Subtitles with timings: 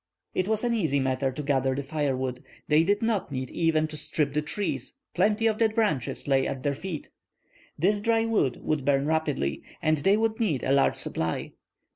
[0.33, 2.43] It was an easy matter to gather the firewood.
[2.67, 6.63] They did not need even to strip the trees; plenty of dead branches lay at
[6.63, 7.11] their feet.
[7.77, 11.51] This dry wood would burn rapidly, and they would need a large supply.